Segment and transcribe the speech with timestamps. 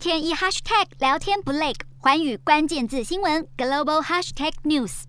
[0.00, 5.02] 天一 hashtag 聊天不累，寰宇关键字新闻 global hashtag news。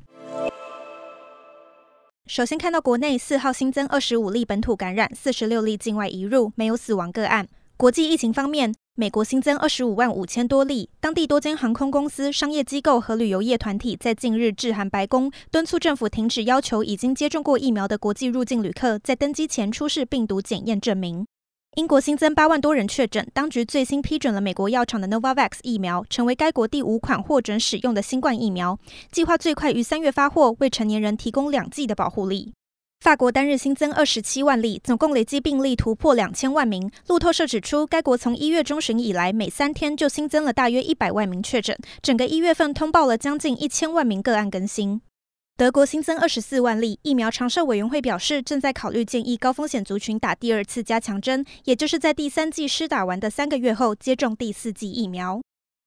[2.27, 7.47] 首先看到国内四号新增二十五例本土感染，四十六例境外移入，没有死亡个案。
[7.77, 21.25] 国际疫情方面，美国新增二十五万五千多例，当地多间航空公司、商业机构和旅游业团体在近日致函白宫，敦促政府停止要求已经接种过疫苗的国际入境旅客在登机前出示病毒检验证明。
[21.75, 28.77] 英国新增八万多人确诊，当局最新批准了美国药厂的 Novavax 疫苗，成为该国第五款获准使用的新冠疫苗，
[29.09, 32.51] 计划最快于三月发货，为成年人提供两剂的保护力。
[32.99, 36.91] 法国单日新增二十七万例，总共累计病例突破两千万名。
[37.07, 44.99] 路透社指出，该国从一月中旬以来，每三天就新增了大约一百万名确诊，整个一月份通报了将近一千万名个案更新。
[45.57, 55.39] 德国新增二十四万例，疫苗长寿委员会表示，正在考虑建议高风险族群打第二次加强针，也就是在第三剂施打完的三个月后接种第四剂疫苗。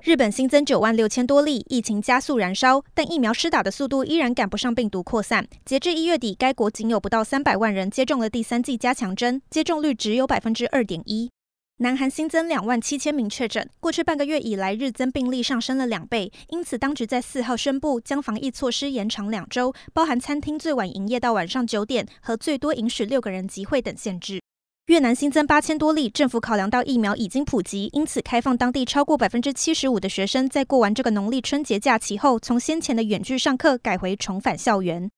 [0.04, 5.44] 日本新增九万六千多例，疫情加速燃烧，但疫苗施打的速度依然赶不上病毒扩散。
[5.64, 11.30] 截至一月底，该国仅有不到三百万人接种了第三剂加强针，接种率只有百分之二点一。
[11.78, 24.40] 南韩新增两万七千名确诊，过去半个月以来日增病例上升了两倍，因此当局在四号宣布将防疫措施延长两周，包含餐厅最晚营业到晚上九点和最多允许六个人集会等限制。
[24.86, 35.10] 越南新增八千多例，政府考量到疫苗已经普及，因此开放当地超过百分之七十五的学生在过完这个农历春节假期后，从先前的远距上课改回重返校园。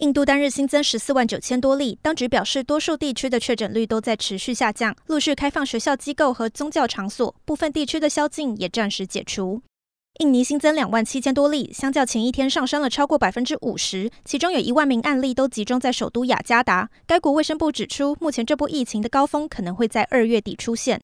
[0.00, 9.60] 印度单日新增十四万九千多例，当局表示，多数地区的确诊率都在持续下降，陆续开放学校机构和宗教场所，部分地区的宵禁也暂时解除。
[10.20, 16.88] 印尼新增两万七千多例，相较前一天上升了超过百分之五十，其中有一万名案例都集中在首都雅加达。
[17.06, 20.98] 该国卫生部指出，目前这波疫情的高峰可能会在二月底出现。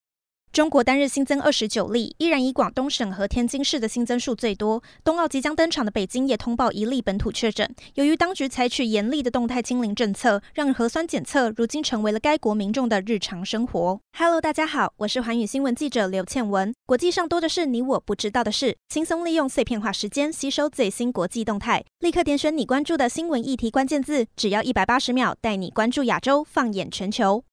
[0.57, 4.83] 中国单日新增二十九例，依然以广东省和天津市的新增数最多。
[5.05, 7.75] 冬奥即将登场的北京也通报一例本土确诊。
[7.97, 14.01] 由于当局采取严厉的动态清零政策，让核酸检测如今成为了该国民众的日常生活。
[14.17, 16.73] Hello，大家好，我是寰宇新闻记者刘倩文。
[16.87, 27.45] 国际上多的是你我不知道的事，轻松利用碎片化时间吸收最新国际动态，立刻点选你关注的新闻议题关键字，只要一百八十秒，带你关注亚洲，放眼全球。